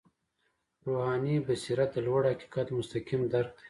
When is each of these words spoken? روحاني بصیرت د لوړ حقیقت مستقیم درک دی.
روحاني 0.87 1.35
بصیرت 1.47 1.89
د 1.93 1.97
لوړ 2.07 2.21
حقیقت 2.31 2.67
مستقیم 2.77 3.21
درک 3.33 3.49
دی. 3.55 3.59